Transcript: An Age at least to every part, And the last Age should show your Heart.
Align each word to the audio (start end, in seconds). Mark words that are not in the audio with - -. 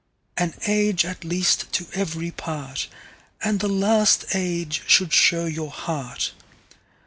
An 0.35 0.55
Age 0.65 1.05
at 1.05 1.23
least 1.23 1.71
to 1.73 1.85
every 1.93 2.31
part, 2.31 2.87
And 3.43 3.59
the 3.59 3.67
last 3.69 4.25
Age 4.33 4.81
should 4.87 5.13
show 5.13 5.45
your 5.45 5.69
Heart. 5.69 6.31